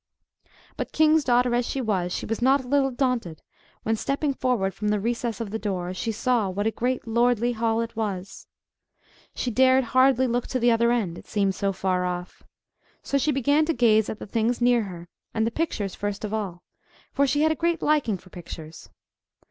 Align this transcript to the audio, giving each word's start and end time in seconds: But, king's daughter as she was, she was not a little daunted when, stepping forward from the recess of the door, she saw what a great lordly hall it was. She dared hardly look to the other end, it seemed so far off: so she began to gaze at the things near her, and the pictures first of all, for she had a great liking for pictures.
But, 0.77 0.93
king's 0.93 1.23
daughter 1.23 1.53
as 1.53 1.63
she 1.63 1.79
was, 1.79 2.11
she 2.11 2.25
was 2.25 2.41
not 2.41 2.63
a 2.65 2.67
little 2.67 2.89
daunted 2.89 3.43
when, 3.83 3.95
stepping 3.95 4.33
forward 4.33 4.73
from 4.73 4.87
the 4.87 4.99
recess 4.99 5.39
of 5.39 5.51
the 5.51 5.59
door, 5.59 5.93
she 5.93 6.11
saw 6.11 6.49
what 6.49 6.65
a 6.65 6.71
great 6.71 7.05
lordly 7.07 7.51
hall 7.51 7.81
it 7.81 7.95
was. 7.95 8.47
She 9.35 9.51
dared 9.51 9.83
hardly 9.93 10.25
look 10.25 10.47
to 10.47 10.59
the 10.59 10.71
other 10.71 10.91
end, 10.91 11.19
it 11.19 11.27
seemed 11.27 11.53
so 11.53 11.71
far 11.71 12.03
off: 12.03 12.41
so 13.03 13.19
she 13.19 13.31
began 13.31 13.63
to 13.65 13.73
gaze 13.73 14.09
at 14.09 14.17
the 14.17 14.25
things 14.25 14.59
near 14.59 14.81
her, 14.85 15.07
and 15.35 15.45
the 15.45 15.51
pictures 15.51 15.93
first 15.93 16.25
of 16.25 16.33
all, 16.33 16.63
for 17.13 17.27
she 17.27 17.41
had 17.43 17.51
a 17.51 17.55
great 17.55 17.83
liking 17.83 18.17
for 18.17 18.31
pictures. 18.31 18.89